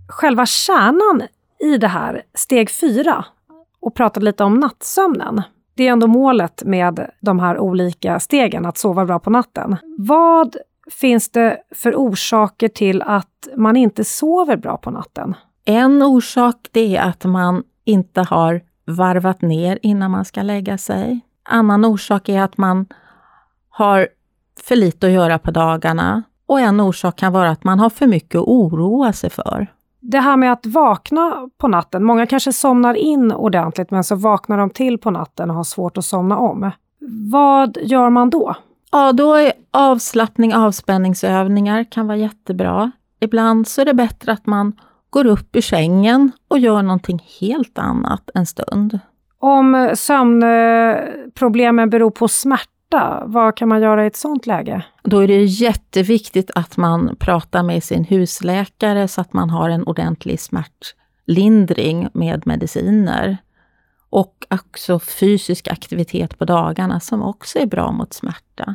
själva 0.08 0.46
kärnan 0.46 1.22
i 1.60 1.78
det 1.78 1.88
här, 1.88 2.22
steg 2.34 2.70
fyra, 2.70 3.24
och 3.80 3.94
pratar 3.94 4.20
lite 4.20 4.44
om 4.44 4.60
nattsömnen. 4.60 5.42
Det 5.74 5.88
är 5.88 5.92
ändå 5.92 6.06
målet 6.06 6.62
med 6.64 7.10
de 7.20 7.38
här 7.38 7.58
olika 7.58 8.20
stegen, 8.20 8.66
att 8.66 8.78
sova 8.78 9.04
bra 9.04 9.18
på 9.18 9.30
natten. 9.30 9.76
Vad 9.98 10.56
finns 10.90 11.28
det 11.28 11.58
för 11.74 11.94
orsaker 11.94 12.68
till 12.68 13.02
att 13.02 13.48
man 13.56 13.76
inte 13.76 14.04
sover 14.04 14.56
bra 14.56 14.76
på 14.76 14.90
natten? 14.90 15.34
En 15.64 16.02
orsak 16.02 16.56
det 16.72 16.96
är 16.96 17.02
att 17.02 17.24
man 17.24 17.62
inte 17.84 18.20
har 18.20 18.60
varvat 18.86 19.42
ner 19.42 19.78
innan 19.82 20.10
man 20.10 20.24
ska 20.24 20.42
lägga 20.42 20.78
sig. 20.78 21.20
Annan 21.44 21.84
orsak 21.84 22.28
är 22.28 22.42
att 22.42 22.58
man 22.58 22.86
har 23.68 24.08
för 24.60 24.76
lite 24.76 25.06
att 25.06 25.12
göra 25.12 25.38
på 25.38 25.50
dagarna. 25.50 26.22
Och 26.46 26.60
en 26.60 26.80
orsak 26.80 27.16
kan 27.16 27.32
vara 27.32 27.50
att 27.50 27.64
man 27.64 27.80
har 27.80 27.90
för 27.90 28.06
mycket 28.06 28.38
att 28.38 28.46
oroa 28.46 29.12
sig 29.12 29.30
för. 29.30 29.66
Det 30.00 30.20
här 30.20 30.36
med 30.36 30.52
att 30.52 30.66
vakna 30.66 31.48
på 31.58 31.68
natten, 31.68 32.04
många 32.04 32.26
kanske 32.26 32.52
somnar 32.52 32.94
in 32.94 33.32
ordentligt 33.32 33.90
men 33.90 34.04
så 34.04 34.16
vaknar 34.16 34.58
de 34.58 34.70
till 34.70 34.98
på 34.98 35.10
natten 35.10 35.50
och 35.50 35.56
har 35.56 35.64
svårt 35.64 35.98
att 35.98 36.04
somna 36.04 36.38
om. 36.38 36.70
Vad 37.30 37.76
gör 37.82 38.10
man 38.10 38.30
då? 38.30 38.54
Ja, 38.92 39.12
då 39.12 39.34
är 39.34 39.52
avslappning, 39.70 40.54
avspänningsövningar 40.54 41.84
kan 41.84 42.06
vara 42.06 42.16
jättebra. 42.16 42.92
Ibland 43.20 43.68
så 43.68 43.80
är 43.80 43.84
det 43.84 43.94
bättre 43.94 44.32
att 44.32 44.46
man 44.46 44.72
går 45.10 45.26
upp 45.26 45.56
ur 45.56 45.60
sängen 45.60 46.32
och 46.48 46.58
gör 46.58 46.82
någonting 46.82 47.26
helt 47.40 47.78
annat 47.78 48.30
en 48.34 48.46
stund. 48.46 48.98
Om 49.46 49.90
sömnproblemen 49.94 51.90
beror 51.90 52.10
på 52.10 52.28
smärta, 52.28 53.22
vad 53.26 53.56
kan 53.56 53.68
man 53.68 53.82
göra 53.82 54.04
i 54.04 54.06
ett 54.06 54.16
sådant 54.16 54.46
läge? 54.46 54.84
Då 55.02 55.18
är 55.18 55.28
det 55.28 55.44
jätteviktigt 55.44 56.50
att 56.54 56.76
man 56.76 57.16
pratar 57.18 57.62
med 57.62 57.84
sin 57.84 58.04
husläkare 58.04 59.08
så 59.08 59.20
att 59.20 59.32
man 59.32 59.50
har 59.50 59.68
en 59.68 59.84
ordentlig 59.84 60.40
smärtlindring 60.40 62.08
med 62.12 62.46
mediciner. 62.46 63.36
Och 64.10 64.46
också 64.50 64.98
fysisk 64.98 65.68
aktivitet 65.68 66.38
på 66.38 66.44
dagarna 66.44 67.00
som 67.00 67.22
också 67.22 67.58
är 67.58 67.66
bra 67.66 67.92
mot 67.92 68.12
smärta 68.12 68.74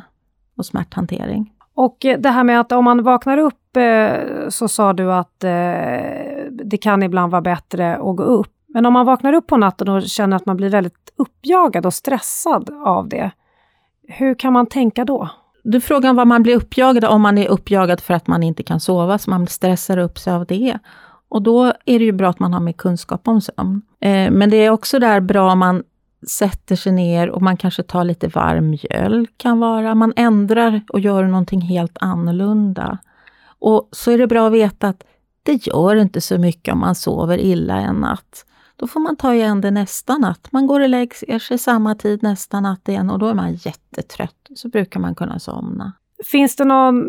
och 0.56 0.66
smärthantering. 0.66 1.52
Och 1.74 1.96
det 2.18 2.30
här 2.30 2.44
med 2.44 2.60
att 2.60 2.72
om 2.72 2.84
man 2.84 3.02
vaknar 3.02 3.38
upp 3.38 3.76
eh, 3.76 4.12
så 4.48 4.68
sa 4.68 4.92
du 4.92 5.12
att 5.12 5.44
eh, 5.44 5.50
det 6.50 6.78
kan 6.80 7.02
ibland 7.02 7.32
vara 7.32 7.42
bättre 7.42 7.96
att 7.96 8.16
gå 8.16 8.22
upp. 8.22 8.59
Men 8.74 8.86
om 8.86 8.92
man 8.92 9.06
vaknar 9.06 9.32
upp 9.32 9.46
på 9.46 9.56
natten 9.56 9.88
och 9.88 10.02
känner 10.02 10.36
att 10.36 10.46
man 10.46 10.56
blir 10.56 10.68
väldigt 10.68 11.12
uppjagad 11.16 11.86
och 11.86 11.94
stressad 11.94 12.70
av 12.84 13.08
det, 13.08 13.30
hur 14.08 14.34
kan 14.34 14.52
man 14.52 14.66
tänka 14.66 15.04
då? 15.04 15.28
Du 15.62 15.80
frågar 15.80 16.12
vad 16.12 16.26
man 16.26 16.42
blir 16.42 16.56
uppjagad 16.56 17.04
om 17.04 17.22
man 17.22 17.38
är 17.38 17.48
uppjagad 17.48 18.00
för 18.00 18.14
att 18.14 18.26
man 18.26 18.42
inte 18.42 18.62
kan 18.62 18.80
sova, 18.80 19.18
så 19.18 19.30
man 19.30 19.46
stressar 19.46 19.98
upp 19.98 20.18
sig 20.18 20.32
av 20.32 20.46
det. 20.46 20.78
Och 21.28 21.42
då 21.42 21.64
är 21.64 21.98
det 21.98 22.04
ju 22.04 22.12
bra 22.12 22.28
att 22.30 22.38
man 22.38 22.52
har 22.52 22.60
mer 22.60 22.72
kunskap 22.72 23.28
om 23.28 23.40
sömn. 23.40 23.82
Eh, 24.00 24.30
men 24.30 24.50
det 24.50 24.56
är 24.56 24.70
också 24.70 24.98
där 24.98 25.20
bra 25.20 25.52
om 25.52 25.58
man 25.58 25.82
sätter 26.28 26.76
sig 26.76 26.92
ner 26.92 27.30
och 27.30 27.42
man 27.42 27.56
kanske 27.56 27.82
tar 27.82 28.04
lite 28.04 28.28
varm 28.28 28.70
mjölk, 28.70 29.30
kan 29.36 29.60
vara. 29.60 29.94
Man 29.94 30.12
ändrar 30.16 30.80
och 30.88 31.00
gör 31.00 31.24
någonting 31.24 31.60
helt 31.60 31.96
annorlunda. 32.00 32.98
Och 33.58 33.88
så 33.92 34.10
är 34.10 34.18
det 34.18 34.26
bra 34.26 34.46
att 34.46 34.52
veta 34.52 34.88
att 34.88 35.04
det 35.42 35.66
gör 35.66 35.96
inte 35.96 36.20
så 36.20 36.38
mycket 36.38 36.72
om 36.72 36.80
man 36.80 36.94
sover 36.94 37.38
illa 37.38 37.76
en 37.76 37.96
natt. 37.96 38.44
Då 38.80 38.86
får 38.86 39.00
man 39.00 39.16
ta 39.16 39.34
igen 39.34 39.60
det 39.60 39.70
nästa 39.70 40.18
natt. 40.18 40.48
Man 40.52 40.66
går 40.66 40.80
och 40.80 40.88
lägger 40.88 41.38
sig 41.38 41.58
samma 41.58 41.94
tid 41.94 42.22
nästa 42.22 42.60
natt 42.60 42.88
igen 42.88 43.10
och 43.10 43.18
då 43.18 43.26
är 43.26 43.34
man 43.34 43.54
jättetrött. 43.54 44.48
Så 44.54 44.68
brukar 44.68 45.00
man 45.00 45.14
kunna 45.14 45.38
somna. 45.38 45.92
Finns 46.24 46.56
det 46.56 46.64
någon 46.64 47.04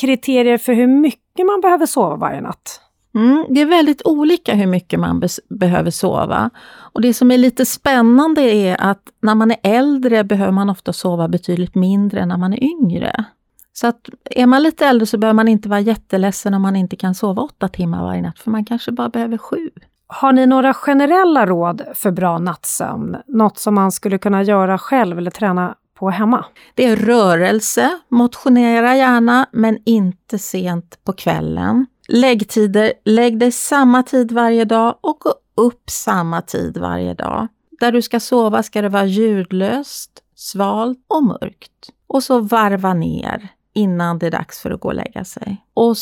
kriterier 0.00 0.58
för 0.58 0.72
hur 0.72 0.86
mycket 0.86 1.46
man 1.46 1.60
behöver 1.60 1.86
sova 1.86 2.16
varje 2.16 2.40
natt? 2.40 2.80
Mm, 3.14 3.46
det 3.48 3.60
är 3.60 3.66
väldigt 3.66 4.02
olika 4.04 4.54
hur 4.54 4.66
mycket 4.66 5.00
man 5.00 5.22
behöver 5.48 5.90
sova. 5.90 6.50
Och 6.70 7.00
Det 7.00 7.14
som 7.14 7.30
är 7.30 7.38
lite 7.38 7.66
spännande 7.66 8.42
är 8.42 8.76
att 8.80 9.02
när 9.22 9.34
man 9.34 9.50
är 9.50 9.58
äldre 9.62 10.24
behöver 10.24 10.52
man 10.52 10.70
ofta 10.70 10.92
sova 10.92 11.28
betydligt 11.28 11.74
mindre 11.74 12.20
än 12.20 12.28
när 12.28 12.36
man 12.36 12.52
är 12.52 12.64
yngre. 12.64 13.24
Så 13.72 13.86
att 13.86 14.08
är 14.24 14.46
man 14.46 14.62
lite 14.62 14.86
äldre 14.86 15.06
så 15.06 15.18
behöver 15.18 15.34
man 15.34 15.48
inte 15.48 15.68
vara 15.68 15.80
jätteledsen 15.80 16.54
om 16.54 16.62
man 16.62 16.76
inte 16.76 16.96
kan 16.96 17.14
sova 17.14 17.42
åtta 17.42 17.68
timmar 17.68 18.02
varje 18.02 18.22
natt, 18.22 18.38
för 18.38 18.50
man 18.50 18.64
kanske 18.64 18.92
bara 18.92 19.08
behöver 19.08 19.38
sju. 19.38 19.70
Har 20.12 20.32
ni 20.32 20.46
några 20.46 20.74
generella 20.74 21.46
råd 21.46 21.82
för 21.94 22.10
bra 22.10 22.38
nattsömn? 22.38 23.16
Något 23.26 23.58
som 23.58 23.74
man 23.74 23.92
skulle 23.92 24.18
kunna 24.18 24.42
göra 24.42 24.78
själv 24.78 25.18
eller 25.18 25.30
träna 25.30 25.74
på 25.94 26.10
hemma? 26.10 26.44
Det 26.74 26.84
är 26.84 26.96
rörelse, 26.96 27.98
motionera 28.08 28.96
gärna, 28.96 29.46
men 29.52 29.78
inte 29.86 30.38
sent 30.38 30.98
på 31.04 31.12
kvällen. 31.12 31.86
Läggtider, 32.08 32.92
lägg 33.04 33.38
dig 33.38 33.52
samma 33.52 34.02
tid 34.02 34.32
varje 34.32 34.64
dag 34.64 34.94
och 35.00 35.18
gå 35.20 35.34
upp 35.54 35.90
samma 35.90 36.42
tid 36.42 36.76
varje 36.76 37.14
dag. 37.14 37.48
Där 37.80 37.92
du 37.92 38.02
ska 38.02 38.20
sova 38.20 38.62
ska 38.62 38.82
det 38.82 38.88
vara 38.88 39.04
ljudlöst, 39.04 40.10
svalt 40.34 40.98
och 41.08 41.24
mörkt. 41.24 41.90
Och 42.06 42.22
så 42.22 42.40
varva 42.40 42.94
ner 42.94 43.48
innan 43.74 44.18
det 44.18 44.26
är 44.26 44.30
dags 44.30 44.60
för 44.60 44.70
att 44.70 44.80
gå 44.80 44.88
och 44.88 44.94
lägga 44.94 45.24
sig. 45.24 45.64
Och 45.74 45.96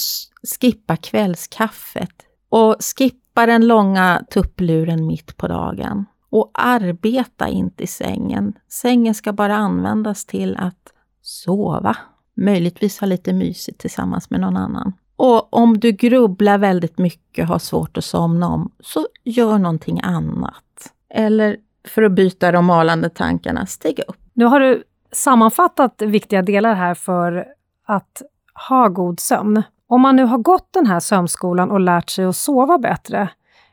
skippa 0.61 0.97
kvällskaffet. 0.97 2.11
Och 2.49 2.77
skippa 2.81 3.28
den 3.47 3.67
långa 3.67 4.23
tuppluren 4.31 5.07
mitt 5.07 5.37
på 5.37 5.49
dagen. 5.49 6.07
Och 6.31 6.51
arbeta 6.55 7.49
inte 7.49 7.83
i 7.83 7.87
sängen. 7.87 8.53
Sängen 8.69 9.15
ska 9.15 9.33
bara 9.33 9.57
användas 9.57 10.25
till 10.27 10.57
att 10.57 10.93
sova. 11.23 11.97
Möjligtvis 12.35 13.01
ha 13.01 13.07
lite 13.07 13.33
mysigt 13.33 13.81
tillsammans 13.81 14.31
med 14.31 14.41
någon 14.41 14.57
annan. 14.57 14.93
Och 15.17 15.55
om 15.55 15.81
du 15.81 15.93
grubblar 15.93 16.59
väldigt 16.59 16.99
mycket 16.99 17.43
och 17.43 17.49
har 17.49 17.59
svårt 17.59 17.97
att 17.97 18.05
somna 18.05 18.49
om, 18.49 18.73
så 18.81 19.07
gör 19.25 19.59
någonting 19.59 20.01
annat. 20.03 20.93
Eller 21.15 21.57
för 21.89 22.03
att 22.03 22.13
byta 22.13 22.53
de 22.53 22.65
malande 22.65 23.11
tankarna, 23.11 23.67
stig 23.67 24.01
upp. 24.09 24.17
Nu 24.33 24.45
har 24.45 24.61
du 24.61 24.83
sammanfattat 25.13 26.03
viktiga 26.03 26.43
delar 26.43 26.75
här 26.75 26.95
för 26.95 27.47
att 27.87 28.23
ha 28.69 28.89
god 28.89 29.21
sömn. 29.21 29.63
Om 29.89 30.01
man 30.01 30.17
nu 30.17 30.25
har 30.25 30.39
gått 30.39 30.69
den 30.73 30.87
här 30.87 31.01
sömnskolan 31.01 31.71
och 31.71 31.81
lärt 31.81 32.11
sig 32.11 32.25
att 32.25 32.37
sova 32.37 32.79
bättre, 32.79 33.29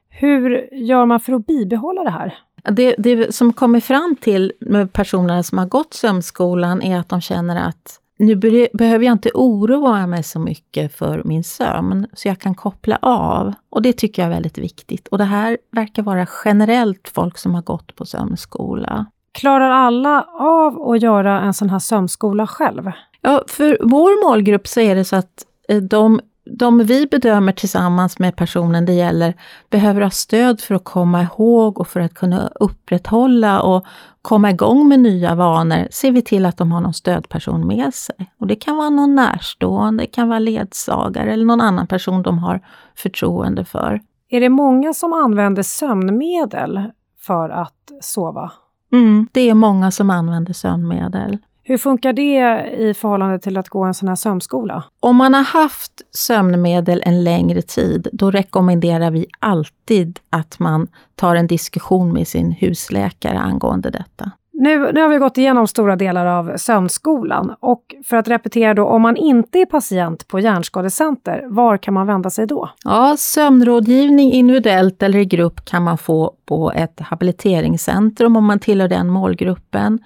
hur 0.09 0.73
gör 0.73 1.05
man 1.05 1.19
för 1.19 1.33
att 1.33 1.45
bibehålla 1.45 2.03
det 2.03 2.09
här? 2.09 2.37
Det, 2.71 2.95
det 2.97 3.35
som 3.35 3.53
kommer 3.53 3.79
fram 3.79 4.15
till 4.21 4.53
med 4.59 4.93
personerna 4.93 5.43
som 5.43 5.57
har 5.57 5.65
gått 5.65 5.93
sömnskolan 5.93 6.81
är 6.81 6.99
att 6.99 7.09
de 7.09 7.21
känner 7.21 7.67
att 7.67 7.99
nu 8.17 8.35
behöver 8.73 9.05
jag 9.05 9.11
inte 9.11 9.31
oroa 9.33 10.07
mig 10.07 10.23
så 10.23 10.39
mycket 10.39 10.95
för 10.95 11.21
min 11.25 11.43
sömn, 11.43 12.07
så 12.13 12.27
jag 12.27 12.39
kan 12.39 12.55
koppla 12.55 12.99
av. 13.01 13.53
Och 13.69 13.81
det 13.81 13.93
tycker 13.93 14.21
jag 14.21 14.27
är 14.27 14.33
väldigt 14.33 14.57
viktigt. 14.57 15.07
Och 15.07 15.17
det 15.17 15.23
här 15.23 15.57
verkar 15.71 16.03
vara 16.03 16.27
generellt 16.45 17.11
folk 17.13 17.37
som 17.37 17.55
har 17.55 17.61
gått 17.61 17.95
på 17.95 18.05
sömnskola. 18.05 19.05
Klarar 19.31 19.69
alla 19.69 20.25
av 20.39 20.91
att 20.91 21.01
göra 21.01 21.41
en 21.41 21.53
sån 21.53 21.69
här 21.69 21.79
sömnskola 21.79 22.47
själv? 22.47 22.91
Ja, 23.21 23.43
för 23.47 23.77
vår 23.81 24.29
målgrupp 24.29 24.67
så 24.67 24.79
är 24.79 24.95
det 24.95 25.05
så 25.05 25.15
att 25.15 25.45
de 25.81 26.19
de 26.45 26.77
vi 26.77 27.07
bedömer 27.07 27.51
tillsammans 27.51 28.19
med 28.19 28.35
personen 28.35 28.85
det 28.85 28.93
gäller 28.93 29.33
behöver 29.69 30.01
ha 30.01 30.09
stöd 30.09 30.61
för 30.61 30.75
att 30.75 30.83
komma 30.83 31.23
ihåg 31.23 31.79
och 31.79 31.87
för 31.87 31.99
att 31.99 32.13
kunna 32.13 32.47
upprätthålla 32.55 33.61
och 33.61 33.85
komma 34.21 34.49
igång 34.49 34.87
med 34.87 34.99
nya 34.99 35.35
vanor, 35.35 35.87
ser 35.91 36.11
vi 36.11 36.21
till 36.21 36.45
att 36.45 36.57
de 36.57 36.71
har 36.71 36.81
någon 36.81 36.93
stödperson 36.93 37.67
med 37.67 37.93
sig. 37.93 38.31
Och 38.39 38.47
Det 38.47 38.55
kan 38.55 38.77
vara 38.77 38.89
någon 38.89 39.15
närstående, 39.15 40.03
det 40.03 40.07
kan 40.07 40.29
vara 40.29 40.39
ledsagare 40.39 41.33
eller 41.33 41.45
någon 41.45 41.61
annan 41.61 41.87
person 41.87 42.21
de 42.21 42.39
har 42.39 42.61
förtroende 42.95 43.65
för. 43.65 44.01
Är 44.29 44.41
det 44.41 44.49
många 44.49 44.93
som 44.93 45.13
använder 45.13 45.63
sömnmedel 45.63 46.91
för 47.19 47.49
att 47.49 47.91
sova? 48.01 48.51
Mm, 48.91 49.27
det 49.31 49.49
är 49.49 49.53
många 49.53 49.91
som 49.91 50.09
använder 50.09 50.53
sömnmedel. 50.53 51.37
Hur 51.67 51.77
funkar 51.77 52.13
det 52.13 52.65
i 52.77 52.93
förhållande 52.93 53.39
till 53.39 53.57
att 53.57 53.69
gå 53.69 53.83
en 53.83 53.93
sån 53.93 54.07
här 54.07 54.15
sömnskola? 54.15 54.83
Om 54.99 55.15
man 55.15 55.33
har 55.33 55.43
haft 55.43 55.91
sömnmedel 56.11 57.03
en 57.05 57.23
längre 57.23 57.61
tid, 57.61 58.07
då 58.13 58.31
rekommenderar 58.31 59.11
vi 59.11 59.25
alltid 59.39 60.19
att 60.29 60.59
man 60.59 60.87
tar 61.15 61.35
en 61.35 61.47
diskussion 61.47 62.13
med 62.13 62.27
sin 62.27 62.51
husläkare 62.51 63.39
angående 63.39 63.89
detta. 63.89 64.31
Nu, 64.57 64.91
nu 64.91 65.01
har 65.01 65.09
vi 65.09 65.17
gått 65.17 65.37
igenom 65.37 65.67
stora 65.67 65.95
delar 65.95 66.25
av 66.25 66.57
sömnskolan 66.57 67.55
och 67.59 67.95
för 68.05 68.17
att 68.17 68.27
repetera 68.27 68.73
då, 68.73 68.85
om 68.85 69.01
man 69.01 69.15
inte 69.17 69.59
är 69.59 69.65
patient 69.65 70.27
på 70.27 70.39
Hjärnskadecenter, 70.39 71.43
var 71.47 71.77
kan 71.77 71.93
man 71.93 72.07
vända 72.07 72.29
sig 72.29 72.47
då? 72.47 72.69
Ja, 72.83 73.15
sömnrådgivning 73.17 74.31
individuellt 74.31 75.03
eller 75.03 75.19
i 75.19 75.25
grupp 75.25 75.65
kan 75.65 75.83
man 75.83 75.97
få 75.97 76.33
på 76.45 76.71
ett 76.71 76.99
habiliteringscentrum 76.99 78.35
om 78.35 78.45
man 78.45 78.59
tillhör 78.59 78.87
den 78.87 79.09
målgruppen. 79.09 79.99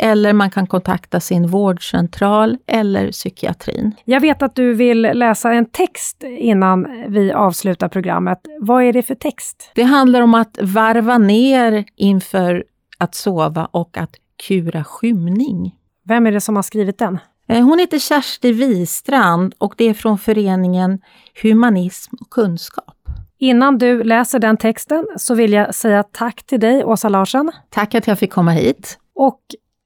Eller 0.00 0.32
man 0.32 0.50
kan 0.50 0.66
kontakta 0.66 1.20
sin 1.20 1.46
vårdcentral 1.46 2.56
eller 2.66 3.12
psykiatrin. 3.12 3.92
Jag 4.04 4.20
vet 4.20 4.42
att 4.42 4.54
du 4.54 4.74
vill 4.74 5.02
läsa 5.02 5.52
en 5.52 5.66
text 5.66 6.24
innan 6.38 6.86
vi 7.08 7.32
avslutar 7.32 7.88
programmet. 7.88 8.38
Vad 8.60 8.82
är 8.82 8.92
det 8.92 9.02
för 9.02 9.14
text? 9.14 9.72
Det 9.74 9.82
handlar 9.82 10.20
om 10.20 10.34
att 10.34 10.58
varva 10.62 11.18
ner 11.18 11.84
inför 11.96 12.64
att 12.98 13.14
sova 13.14 13.68
och 13.70 13.96
att 13.96 14.16
kura 14.48 14.84
skymning. 14.84 15.74
Vem 16.04 16.26
är 16.26 16.32
det 16.32 16.40
som 16.40 16.56
har 16.56 16.62
skrivit 16.62 16.98
den? 16.98 17.18
Eh, 17.48 17.64
hon 17.64 17.78
heter 17.78 17.98
Kersti 17.98 18.52
Wistrand 18.52 19.54
och 19.58 19.74
det 19.76 19.84
är 19.84 19.94
från 19.94 20.18
föreningen 20.18 21.00
Humanism 21.42 22.14
och 22.20 22.30
kunskap. 22.30 22.94
Innan 23.38 23.78
du 23.78 24.04
läser 24.04 24.38
den 24.38 24.56
texten 24.56 25.06
så 25.16 25.34
vill 25.34 25.52
jag 25.52 25.74
säga 25.74 26.02
tack 26.02 26.42
till 26.42 26.60
dig, 26.60 26.84
Åsa 26.84 27.08
Larsson. 27.08 27.52
Tack 27.70 27.94
att 27.94 28.06
jag 28.06 28.18
fick 28.18 28.32
komma 28.32 28.50
hit. 28.50 28.98
Och 29.14 29.40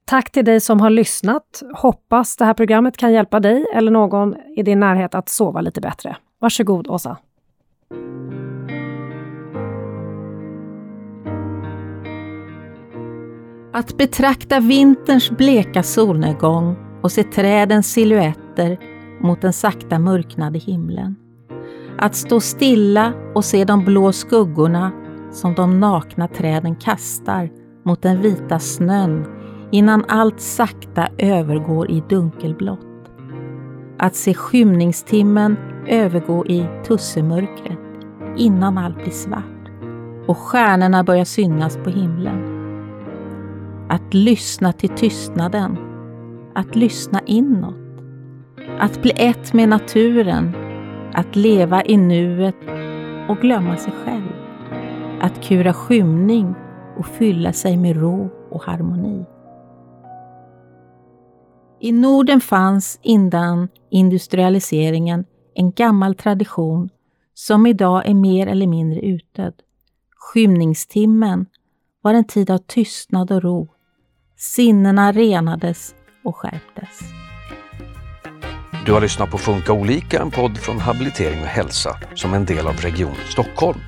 tack 0.05 0.31
till 0.31 0.45
dig 0.45 0.59
som 0.59 0.81
har 0.81 0.89
lyssnat. 0.89 1.63
Hoppas 1.75 2.37
det 2.37 2.45
här 2.45 2.53
programmet 2.53 2.97
kan 2.97 3.13
hjälpa 3.13 3.39
dig 3.39 3.65
eller 3.73 3.91
någon 3.91 4.35
i 4.57 4.63
din 4.63 4.79
närhet 4.79 5.15
att 5.15 5.29
sova 5.29 5.61
lite 5.61 5.81
bättre. 5.81 6.17
Varsågod, 6.39 6.87
Åsa. 6.87 7.17
Att 13.73 13.97
betrakta 13.97 14.59
vinterns 14.59 15.31
bleka 15.31 15.83
solnedgång 15.83 16.75
och 17.01 17.11
se 17.11 17.23
trädens 17.23 17.93
silhuetter 17.93 18.77
mot 19.21 19.41
den 19.41 19.53
sakta 19.53 19.99
mörknade 19.99 20.59
himlen. 20.59 21.15
Att 21.97 22.15
stå 22.15 22.39
stilla 22.39 23.13
och 23.35 23.45
se 23.45 23.65
de 23.65 23.85
blå 23.85 24.11
skuggorna 24.11 24.91
som 25.31 25.53
de 25.53 25.79
nakna 25.79 26.27
träden 26.27 26.75
kastar 26.75 27.49
mot 27.85 28.01
den 28.01 28.21
vita 28.21 28.59
snön 28.59 29.25
innan 29.71 30.05
allt 30.07 30.41
sakta 30.41 31.07
övergår 31.17 31.91
i 31.91 32.03
dunkelblått. 32.09 33.11
Att 33.99 34.15
se 34.15 34.33
skymningstimmen 34.33 35.57
övergå 35.87 36.45
i 36.45 36.67
tussemörkret 36.87 37.79
innan 38.37 38.77
allt 38.77 38.95
blir 38.95 39.11
svart 39.11 39.71
och 40.27 40.37
stjärnorna 40.37 41.03
börjar 41.03 41.25
synas 41.25 41.77
på 41.77 41.89
himlen. 41.89 42.50
Att 43.91 44.13
lyssna 44.13 44.73
till 44.73 44.89
tystnaden. 44.89 45.77
Att 46.55 46.75
lyssna 46.75 47.21
inåt. 47.25 47.75
Att 48.79 49.01
bli 49.01 49.11
ett 49.15 49.53
med 49.53 49.69
naturen. 49.69 50.55
Att 51.13 51.35
leva 51.35 51.85
i 51.85 51.97
nuet 51.97 52.55
och 53.29 53.37
glömma 53.37 53.77
sig 53.77 53.93
själv. 53.93 54.31
Att 55.21 55.43
kura 55.43 55.73
skymning 55.73 56.55
och 56.97 57.05
fylla 57.05 57.53
sig 57.53 57.77
med 57.77 57.97
ro 57.97 58.29
och 58.51 58.63
harmoni. 58.63 59.25
I 61.79 61.91
Norden 61.91 62.41
fanns 62.41 62.99
innan 63.01 63.67
industrialiseringen 63.89 65.25
en 65.53 65.71
gammal 65.71 66.15
tradition 66.15 66.89
som 67.33 67.65
idag 67.65 68.05
är 68.05 68.13
mer 68.13 68.47
eller 68.47 68.67
mindre 68.67 68.99
utdöd. 68.99 69.53
Skymningstimmen 70.15 71.45
var 72.01 72.13
en 72.13 72.27
tid 72.27 72.51
av 72.51 72.57
tystnad 72.57 73.31
och 73.31 73.43
ro 73.43 73.67
Sinnena 74.43 75.11
renades 75.11 75.95
och 76.23 76.37
skärptes. 76.37 76.99
Du 78.85 78.93
har 78.93 79.01
lyssnat 79.01 79.31
på 79.31 79.37
Funka 79.37 79.73
olika, 79.73 80.21
en 80.21 80.31
podd 80.31 80.57
från 80.57 80.79
Habilitering 80.79 81.41
och 81.41 81.47
hälsa 81.47 81.97
som 82.15 82.33
en 82.33 82.45
del 82.45 82.67
av 82.67 82.75
Region 82.75 83.15
Stockholm. 83.29 83.79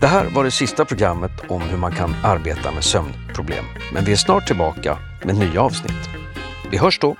Det 0.00 0.06
här 0.06 0.30
var 0.34 0.44
det 0.44 0.50
sista 0.50 0.84
programmet 0.84 1.30
om 1.48 1.62
hur 1.62 1.78
man 1.78 1.92
kan 1.92 2.14
arbeta 2.24 2.72
med 2.72 2.84
sömnproblem. 2.84 3.64
Men 3.92 4.04
vi 4.04 4.12
är 4.12 4.16
snart 4.16 4.46
tillbaka 4.46 4.98
med 5.24 5.36
nya 5.36 5.62
avsnitt. 5.62 6.08
Vi 6.70 6.78
hörs 6.78 6.98
då! 6.98 7.16